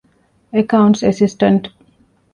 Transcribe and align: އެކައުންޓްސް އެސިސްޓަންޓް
އެކައުންޓްސް 0.53 1.03
އެސިސްޓަންޓް 1.05 1.67